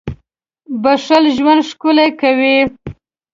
•بښل 0.83 1.23
ژوند 1.37 1.61
ښکلی 1.69 2.09
کوي. 2.21 2.57